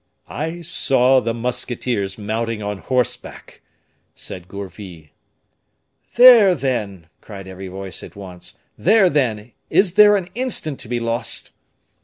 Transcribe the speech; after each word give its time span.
"I 0.27 0.61
saw 0.61 1.19
the 1.19 1.31
musketeers 1.31 2.17
mounting 2.17 2.63
on 2.63 2.79
horseback," 2.79 3.61
said 4.15 4.47
Gourville. 4.47 5.09
"There, 6.15 6.55
then!" 6.55 7.05
cried 7.21 7.45
every 7.47 7.67
voice 7.67 8.01
at 8.01 8.15
once; 8.15 8.57
"there, 8.79 9.11
then! 9.11 9.51
is 9.69 9.93
there 9.93 10.15
an 10.17 10.31
instant 10.33 10.79
to 10.79 10.87
be 10.87 10.99
lost?" 10.99 11.51